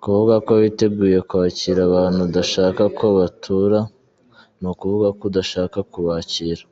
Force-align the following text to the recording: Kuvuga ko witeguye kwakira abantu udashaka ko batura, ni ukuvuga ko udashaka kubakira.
Kuvuga 0.00 0.34
ko 0.46 0.52
witeguye 0.60 1.18
kwakira 1.28 1.80
abantu 1.88 2.18
udashaka 2.28 2.82
ko 2.98 3.06
batura, 3.18 3.80
ni 4.60 4.66
ukuvuga 4.72 5.08
ko 5.18 5.22
udashaka 5.30 5.78
kubakira. 5.92 6.64